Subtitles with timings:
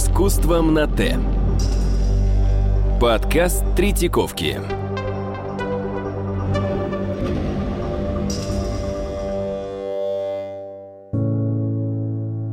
[0.00, 1.20] искусством на «Т».
[2.98, 4.58] Подкаст Третьяковки.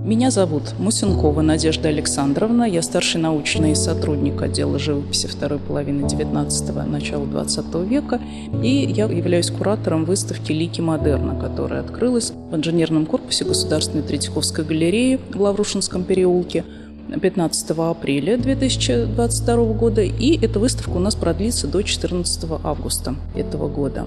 [0.03, 2.63] Меня зовут Мусенкова Надежда Александровна.
[2.65, 8.19] Я старший научный сотрудник отдела живописи второй половины XIX– начала XX века.
[8.61, 15.17] И я являюсь куратором выставки «Лики модерна», которая открылась в инженерном корпусе Государственной Третьяковской галереи
[15.33, 16.65] в Лаврушинском переулке
[17.21, 20.01] 15 апреля 2022 года.
[20.01, 24.05] И эта выставка у нас продлится до 14 августа этого года.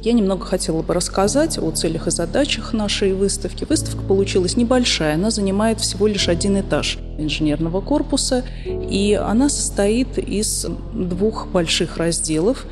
[0.00, 3.66] Я немного хотела бы рассказать о целях и задачах нашей выставки.
[3.68, 10.66] Выставка получилась небольшая, она занимает всего лишь один этаж инженерного корпуса, и она состоит из
[10.94, 12.64] двух больших разделов.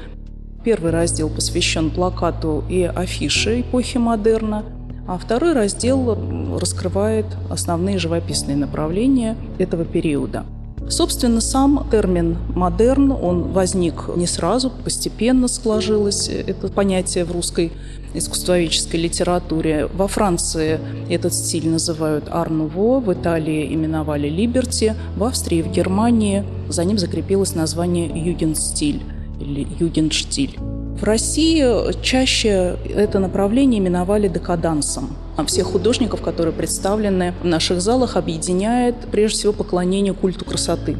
[0.65, 4.65] Первый раздел посвящен плакату и афише эпохи модерна,
[5.09, 6.16] а второй раздел
[6.59, 10.45] раскрывает основные живописные направления этого периода–
[10.88, 17.73] Собственно, сам термин «модерн», он возник не сразу, постепенно сложилось это понятие в русской
[18.15, 19.88] искусствоведческой литературе.
[19.93, 20.79] Во Франции
[21.10, 26.99] этот стиль называют «арнуво», в Италии именовали «либерти», в Австрии и в Германии за ним
[26.99, 29.02] закрепилось название «югенстиль»
[29.40, 30.56] или «югенштиль».
[30.56, 35.10] В России чаще это направление именовали декадансом.
[35.37, 40.96] А всех художников, которые представлены в наших залах, объединяет прежде всего поклонение культу красоты.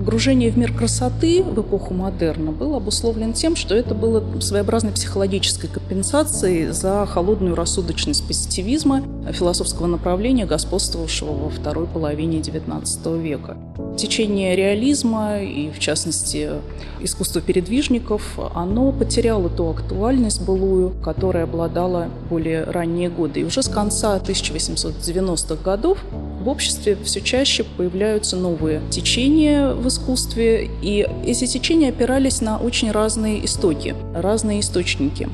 [0.00, 5.68] Погружение в мир красоты в эпоху модерна было обусловлено тем, что это было своеобразной психологической
[5.68, 13.58] компенсацией за холодную рассудочность позитивизма философского направления, господствовавшего во второй половине XIX века.
[13.98, 16.48] Течение реализма и, в частности,
[17.00, 23.40] искусство передвижников, оно потеряло ту актуальность былую, которая обладала более ранние годы.
[23.40, 25.98] И уже с конца 1890-х годов
[26.40, 32.90] в обществе все чаще появляются новые течения в искусстве, и эти течения опирались на очень
[32.90, 35.28] разные истоки, разные источники.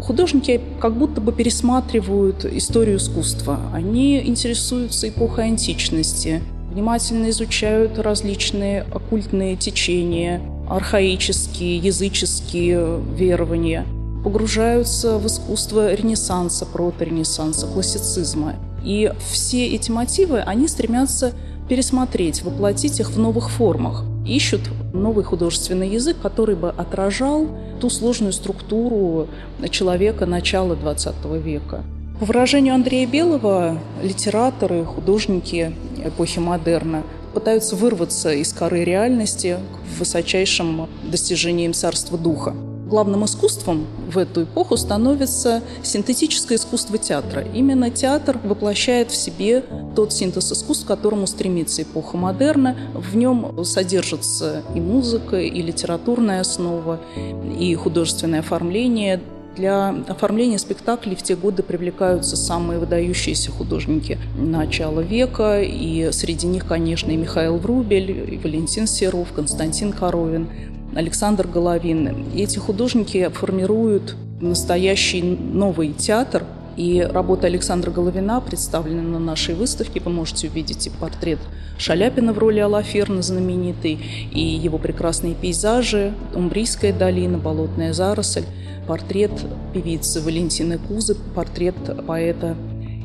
[0.00, 3.58] Художники как будто бы пересматривают историю искусства.
[3.72, 13.86] Они интересуются эпохой античности, внимательно изучают различные оккультные течения, архаические, языческие верования,
[14.24, 21.32] погружаются в искусство Ренессанса, проторенессанса, классицизма– и все эти мотивы, они стремятся
[21.68, 24.04] пересмотреть, воплотить их в новых формах.
[24.26, 27.46] Ищут новый художественный язык, который бы отражал
[27.80, 29.28] ту сложную структуру
[29.70, 31.84] человека начала XX века.
[32.18, 35.72] По выражению Андрея Белого, литераторы, художники
[36.04, 37.02] эпохи модерна
[37.32, 42.54] пытаются вырваться из коры реальности к высочайшим достижениям царства духа
[42.90, 47.42] главным искусством в эту эпоху становится синтетическое искусство театра.
[47.54, 49.64] Именно театр воплощает в себе
[49.96, 52.76] тот синтез искусств, к которому стремится эпоха модерна.
[52.94, 57.00] В нем содержится и музыка, и литературная основа,
[57.58, 59.20] и художественное оформление.
[59.56, 66.66] Для оформления спектаклей в те годы привлекаются самые выдающиеся художники начала века, и среди них,
[66.66, 70.48] конечно, и Михаил Врубель, и Валентин Серов, Константин Коровин–
[70.94, 72.26] Александр Головин.
[72.34, 76.44] Эти художники формируют настоящий новый театр,
[76.76, 80.00] и работа Александра Головина представлена на нашей выставке.
[80.00, 81.38] Вы можете увидеть и портрет
[81.78, 83.98] Шаляпина в роли Алаферна знаменитый,
[84.32, 88.44] и его прекрасные пейзажи, Умбрийская долина, Болотная заросль,
[88.86, 89.32] портрет
[89.74, 91.74] певицы Валентины Кузы, портрет
[92.06, 92.56] поэта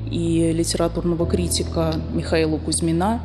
[0.09, 3.21] и литературного критика Михаила Кузьмина.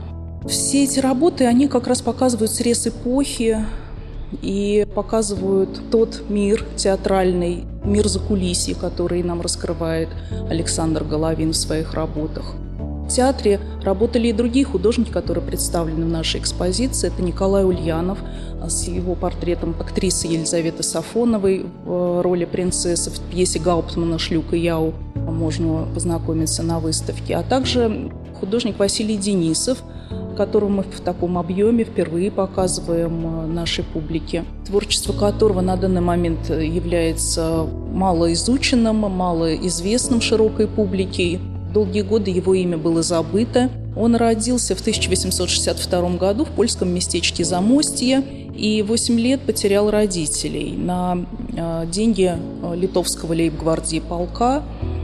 [0.49, 3.65] Все эти работы, они как раз показывают срез эпохи,
[4.43, 10.09] и показывают тот мир театральный, мир закулисья, который нам раскрывает
[10.49, 12.55] Александр Головин в своих работах.
[12.79, 17.09] В театре работали и другие художники, которые представлены в нашей экспозиции.
[17.09, 18.19] Это Николай Ульянов
[18.69, 24.95] с его портретом актрисы Елизаветы Сафоновой в роли принцессы в пьесе Гауптмана «Шлюк и Яу».
[25.17, 27.35] Можно познакомиться на выставке.
[27.35, 29.79] А также художник Василий Денисов–
[30.37, 36.51] которого мы в таком объеме впервые показываем э, нашей публике, творчество которого на данный момент
[36.51, 41.41] является малоизученным, малоизвестным широкой публике.
[41.73, 43.71] Долгие годы его имя было забыто.
[43.97, 48.23] Он родился в 1862 году в польском местечке Замостье
[48.55, 50.75] и 8 лет потерял родителей.
[50.77, 51.19] На
[51.57, 54.63] э, деньги э, литовского лейб-гвардии полка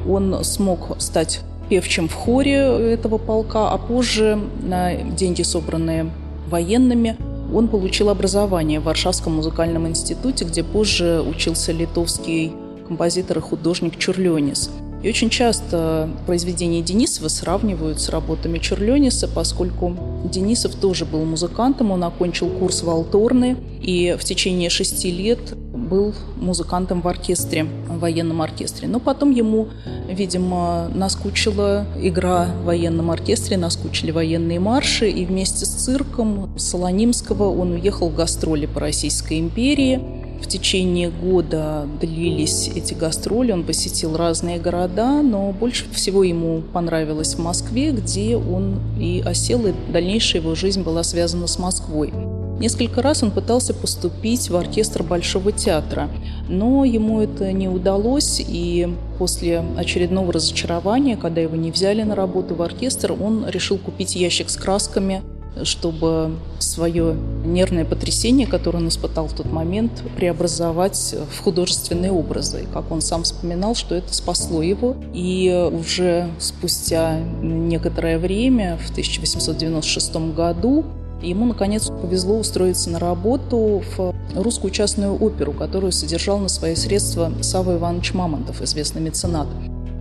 [0.09, 2.57] он смог стать певчим в хоре
[2.93, 6.11] этого полка, а позже на деньги, собранные
[6.49, 7.17] военными,
[7.53, 12.53] он получил образование в Варшавском музыкальном институте, где позже учился литовский
[12.87, 14.71] композитор и художник Чурлёнис.
[15.03, 22.03] И очень часто произведения Денисова сравнивают с работами Черлениса, поскольку Денисов тоже был музыкантом, он
[22.03, 25.55] окончил курс Валторны и в течение шести лет
[25.87, 28.89] был музыкантом в оркестре, в военном оркестре.
[28.89, 29.69] Но потом ему,
[30.09, 37.73] видимо, наскучила игра в военном оркестре, наскучили военные марши, и вместе с цирком Солонимского он
[37.73, 40.01] уехал в гастроли по Российской империи.
[40.43, 47.35] В течение года длились эти гастроли, он посетил разные города, но больше всего ему понравилось
[47.35, 52.13] в Москве, где он и осел, и дальнейшая его жизнь была связана с Москвой.
[52.59, 56.09] Несколько раз он пытался поступить в оркестр Большого театра,
[56.49, 58.89] но ему это не удалось, и
[59.19, 64.49] после очередного разочарования, когда его не взяли на работу в оркестр, он решил купить ящик
[64.49, 65.23] с красками,
[65.65, 67.15] чтобы свое
[67.45, 72.63] нервное потрясение, которое он испытал в тот момент, преобразовать в художественные образы.
[72.63, 74.97] И как он сам вспоминал, что это спасло его.
[75.15, 80.85] И уже спустя некоторое время, в 1896 году,
[81.23, 87.33] Ему, наконец, повезло устроиться на работу в русскую частную оперу, которую содержал на свои средства
[87.41, 89.49] Савва Иванович Мамонтов, известный меценат.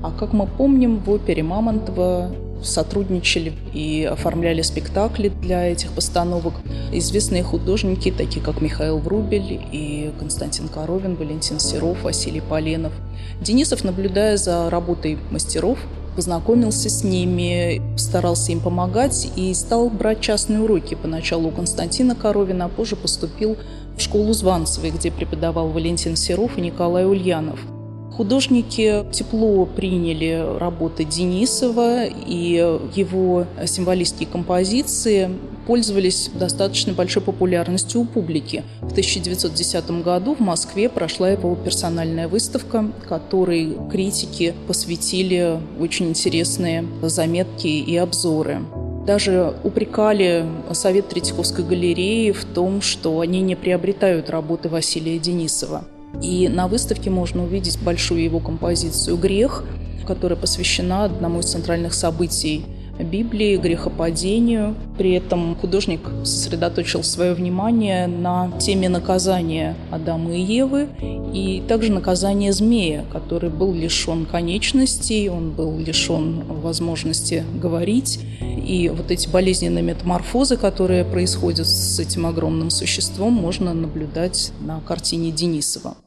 [0.04, 2.32] А как мы помним, в опере Мамонтова
[2.62, 6.54] сотрудничали и оформляли спектакли для этих постановок
[6.92, 12.94] известные художники, такие как Михаил Врубель и Константин Коровин, Валентин Серов, Василий Поленов.
[13.42, 15.80] Денисов, наблюдая за работой мастеров,
[16.16, 20.96] познакомился с ними, старался им помогать и стал брать частные уроки.
[20.96, 23.58] Поначалу у Константина Коровина, а позже поступил
[23.98, 27.60] в школу Званцевой, где преподавал Валентин Серов и Николай Ульянов–
[28.16, 35.30] Художники тепло приняли работы Денисова, и его символистские композиции
[35.66, 38.64] пользовались достаточно большой популярностью у публики.
[38.82, 47.68] В 1910 году в Москве прошла его персональная выставка, которой критики посвятили очень интересные заметки
[47.68, 48.62] и обзоры.
[49.06, 55.86] Даже упрекали Совет Третьяковской галереи в том, что они не приобретают работы Василия Денисова.
[56.24, 59.64] И на выставке можно увидеть большую его композицию «Грех»,
[60.08, 62.66] которая посвящена одному из центральных событий
[63.00, 64.76] Библии, грехопадению.
[64.98, 70.88] При этом художник сосредоточил свое внимание на теме наказания Адама и Евы
[71.34, 78.20] и также наказания змея, который был лишен конечностей, он был лишен возможности говорить.
[78.42, 85.32] И вот эти болезненные метаморфозы, которые происходят с этим огромным существом, можно наблюдать на картине
[85.32, 85.98] Денисова.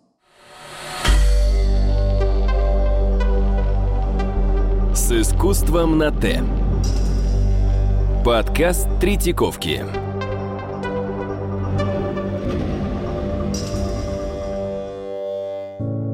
[4.94, 6.43] С искусством на Т.
[8.28, 9.80] Подкаст Третьяковки.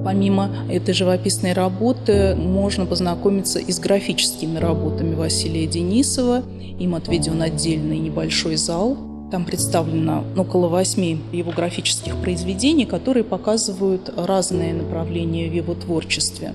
[0.05, 6.44] Помимо этой живописной работы можно познакомиться и с графическими работами Василия Денисова.
[6.78, 8.96] Им отведен отдельный небольшой зал.
[9.32, 16.55] Там представлено около восьми его графических произведений, которые показывают разные направления в его творчестве.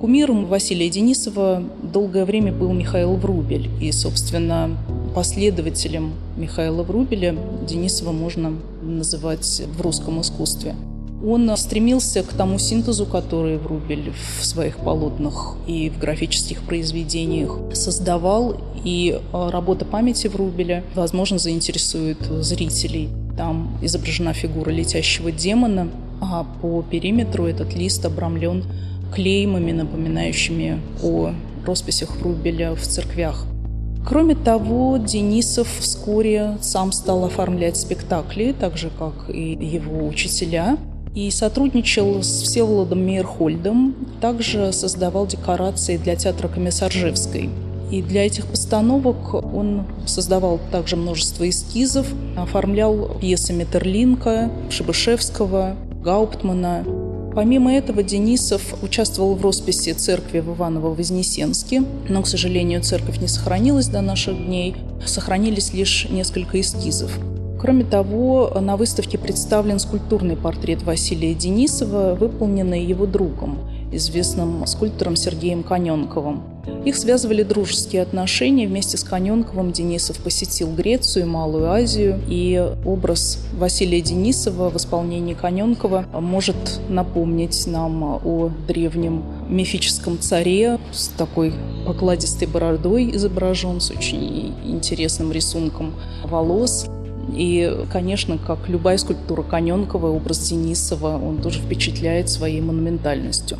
[0.00, 3.68] Кумиром Василия Денисова долгое время был Михаил Врубель.
[3.80, 4.70] И, собственно,
[5.14, 7.36] последователем Михаила Врубеля
[7.66, 8.52] Денисова можно
[8.82, 10.74] называть в русском искусстве.
[11.24, 18.56] Он стремился к тому синтезу, который Врубель в своих полотнах и в графических произведениях создавал.
[18.84, 23.10] И работа памяти Врубеля, возможно, заинтересует зрителей.
[23.36, 25.88] Там изображена фигура летящего демона,
[26.22, 28.64] а по периметру этот лист обрамлен
[29.14, 31.32] клеймами, напоминающими о
[31.66, 33.44] росписях Врубеля в церквях.
[34.06, 40.78] Кроме того, Денисов вскоре сам стал оформлять спектакли, так же, как и его учителя,
[41.14, 47.50] и сотрудничал с Всеволодом Мейерхольдом, также создавал декорации для театра Комиссаржевской.
[47.90, 56.84] И для этих постановок он создавал также множество эскизов, оформлял пьесы Метерлинка, Шибышевского, Гауптмана,
[57.34, 63.86] Помимо этого, Денисов участвовал в росписи церкви в Иваново-Вознесенске, но, к сожалению, церковь не сохранилась
[63.86, 64.74] до наших дней,
[65.06, 67.16] сохранились лишь несколько эскизов.
[67.60, 73.58] Кроме того, на выставке представлен скульптурный портрет Василия Денисова, выполненный его другом,
[73.92, 76.42] известным скульптором Сергеем Коненковым.
[76.84, 78.66] Их связывали дружеские отношения.
[78.66, 82.20] Вместе с Коненковым Денисов посетил Грецию, Малую Азию.
[82.28, 91.08] И образ Василия Денисова в исполнении Коненкова может напомнить нам о древнем мифическом царе с
[91.08, 91.52] такой
[91.86, 95.94] покладистой бородой изображен, с очень интересным рисунком
[96.24, 96.86] волос.
[97.36, 103.58] И, конечно, как любая скульптура Коненкова, образ Денисова, он тоже впечатляет своей монументальностью.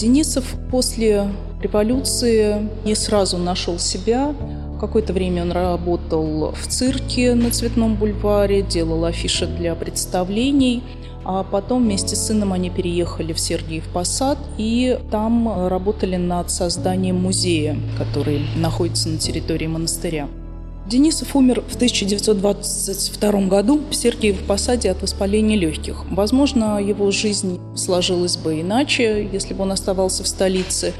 [0.00, 1.28] Денисов после
[1.62, 4.34] революции не сразу нашел себя.
[4.80, 10.82] Какое-то время он работал в цирке на Цветном бульваре, делал афиши для представлений–
[11.24, 17.16] а потом вместе с сыном они переехали в Сергиев Посад и там работали над созданием
[17.16, 20.28] музея, который находится на территории монастыря.
[20.86, 26.04] Денисов умер в 1922 году в Сергиев Посаде от воспаления легких.
[26.10, 30.92] Возможно, его жизнь сложилась бы иначе, если бы он оставался в столице.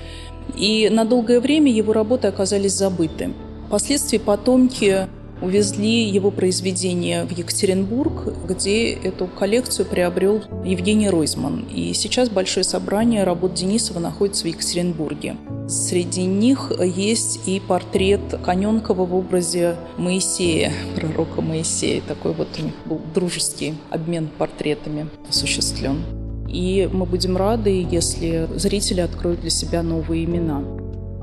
[0.57, 3.33] И на долгое время его работы оказались забыты.
[3.69, 5.09] Впоследствии потомки
[5.41, 11.65] увезли его произведение в Екатеринбург, где эту коллекцию приобрел Евгений Ройзман.
[11.75, 15.37] И сейчас большое собрание работ Денисова находится в Екатеринбурге.
[15.71, 22.03] Среди них есть и портрет Коненкова в образе Моисея, пророка Моисея.
[22.03, 26.03] Такой вот у них был дружеский обмен портретами осуществлен.
[26.49, 30.65] И мы будем рады, если зрители откроют для себя новые имена.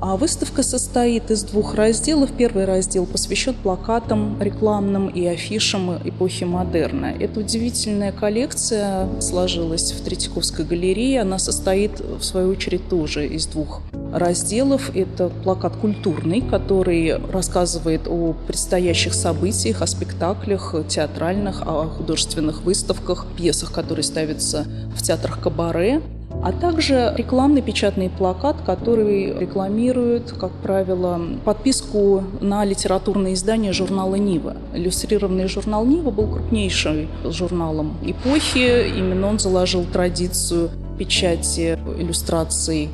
[0.00, 2.30] А выставка состоит из двух разделов.
[2.30, 7.06] Первый раздел посвящен плакатам рекламным и афишам эпохи модерна.
[7.18, 11.22] Это удивительная коллекция сложилась в Третьяковской галерее.
[11.22, 13.80] Она состоит, в свою очередь, тоже из двух
[14.12, 14.94] разделов.
[14.94, 23.72] Это плакат культурный, который рассказывает о предстоящих событиях, о спектаклях театральных, о художественных выставках, пьесах,
[23.72, 24.64] которые ставятся
[24.96, 26.02] в театрах кабаре
[26.42, 34.56] а также рекламный печатный плакат, который рекламирует, как правило, подписку на литературное издание журнала «Нива».
[34.72, 38.88] Иллюстрированный журнал «Нива» был крупнейшим журналом эпохи.
[38.96, 42.88] Именно он заложил традицию печати иллюстраций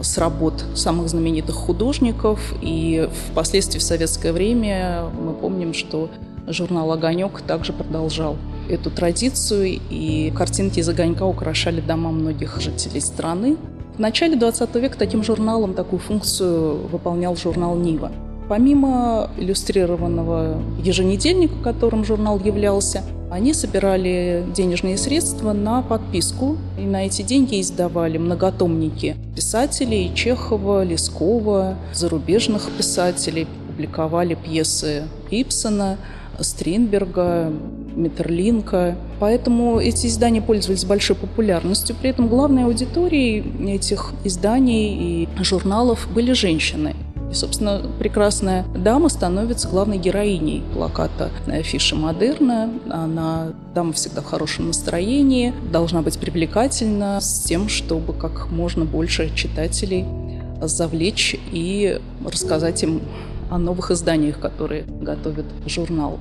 [0.00, 2.54] с работ самых знаменитых художников.
[2.62, 6.10] И впоследствии в советское время мы помним, что
[6.46, 8.36] журнал «Огонек» также продолжал
[8.68, 13.56] эту традицию, и картинки из огонька украшали дома многих жителей страны.
[13.96, 18.10] В начале 20 века таким журналом такую функцию выполнял журнал «Нива».
[18.48, 27.22] Помимо иллюстрированного еженедельника, которым журнал являлся, они собирали денежные средства на подписку, и на эти
[27.22, 35.98] деньги издавали многотомники писателей Чехова, Лескова, зарубежных писателей, публиковали пьесы Ипсона,
[36.38, 37.52] Стринберга,
[37.94, 38.96] Метерлинка.
[39.20, 41.96] Поэтому эти издания пользовались большой популярностью.
[42.00, 46.94] При этом главной аудиторией этих изданий и журналов были женщины.
[47.30, 52.70] И, собственно, прекрасная дама становится главной героиней плаката афише «Модерна».
[52.90, 59.34] Она, дама всегда в хорошем настроении, должна быть привлекательна с тем, чтобы как можно больше
[59.34, 60.04] читателей
[60.60, 63.02] завлечь и рассказать им
[63.50, 66.18] о новых изданиях, которые готовит журнал.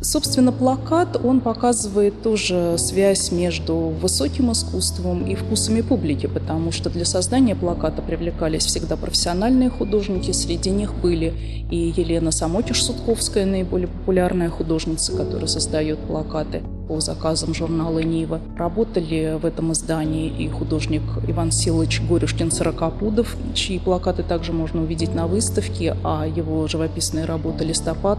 [0.00, 7.04] Собственно, плакат, он показывает тоже связь между высоким искусством и вкусами публики, потому что для
[7.04, 11.32] создания плаката привлекались всегда профессиональные художники, среди них были
[11.70, 18.40] и Елена Самотиш-Сутковская, наиболее популярная художница, которая создает плакаты по заказам журнала «Нива».
[18.58, 25.26] Работали в этом издании и художник Иван Силыч Горюшкин-Сорокопудов, чьи плакаты также можно увидеть на
[25.26, 28.18] выставке, а его живописная работа «Листопад»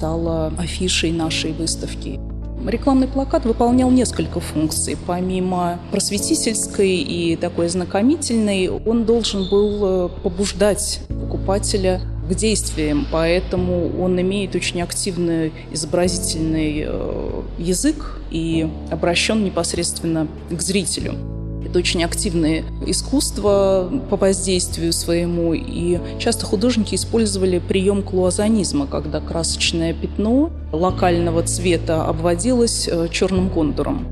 [0.00, 2.18] стала афишей нашей выставки.
[2.66, 4.96] Рекламный плакат выполнял несколько функций.
[5.06, 14.18] Помимо просветительской и такой ознакомительной, он должен был э, побуждать покупателя к действиям, поэтому он
[14.18, 21.39] имеет очень активный изобразительный э, язык и обращен непосредственно к зрителю.
[21.64, 25.54] Это очень активное искусство по воздействию своему.
[25.54, 34.06] И часто художники использовали прием клуазонизма, когда красочное пятно локального цвета обводилось э, черным контуром.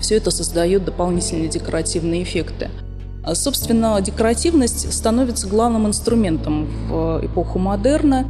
[0.00, 2.70] Все это создает дополнительные декоративные эффекты.
[3.22, 8.26] А, собственно, декоративность становится главным инструментом в эпоху модерна.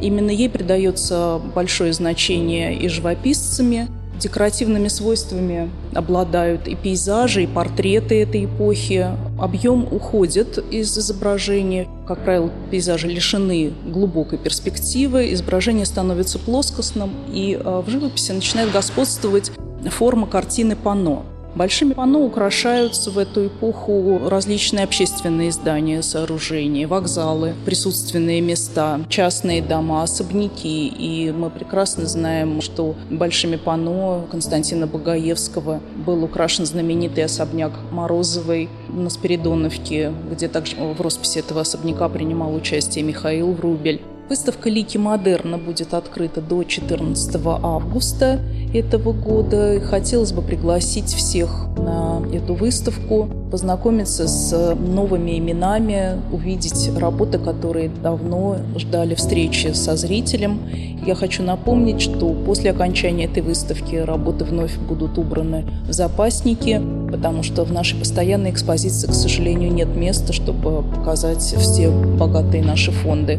[0.00, 8.44] Именно ей придается большое значение и живописцами– Декоративными свойствами обладают и пейзажи, и портреты этой
[8.44, 9.08] эпохи.
[9.40, 11.88] Объем уходит из изображения.
[12.06, 19.52] Как правило, пейзажи лишены глубокой перспективы, изображение становится плоскостным, и а, в живописи начинает господствовать
[19.90, 21.24] форма картины панно.
[21.54, 30.02] Большими панно украшаются в эту эпоху различные общественные здания, сооружения, вокзалы, присутственные места, частные дома,
[30.02, 30.88] особняки.
[30.88, 39.08] И мы прекрасно знаем, что большими панно Константина Богоевского был украшен знаменитый особняк Морозовой на
[39.08, 44.02] Спиридоновке, где также в росписи этого особняка принимал участие Михаил Врубель.
[44.26, 48.40] Выставка «Лики модерна» будет открыта до 14 августа
[48.72, 49.78] этого года.
[49.80, 58.56] Хотелось бы пригласить всех на эту выставку, познакомиться с новыми именами, увидеть работы, которые давно
[58.78, 60.58] ждали встречи со зрителем.
[61.06, 67.42] Я хочу напомнить, что после окончания этой выставки работы вновь будут убраны в запасники, потому
[67.42, 73.38] что в нашей постоянной экспозиции, к сожалению, нет места, чтобы показать все богатые наши фонды.